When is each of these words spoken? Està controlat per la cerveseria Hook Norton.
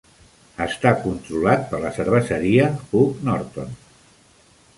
Està 0.63 0.93
controlat 1.03 1.67
per 1.73 1.81
la 1.83 1.91
cerveseria 1.99 2.71
Hook 2.81 3.21
Norton. 3.29 3.79